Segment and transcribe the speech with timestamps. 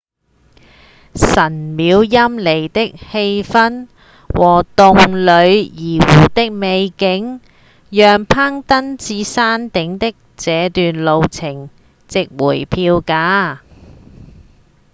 [1.13, 3.87] 神廟陰鬱的氣氛
[4.33, 7.39] 和洞里薩湖的美景
[7.91, 11.69] 讓攀登到山頂的這段路程
[12.07, 13.59] 值回票價